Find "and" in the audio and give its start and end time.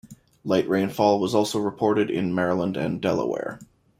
2.75-2.99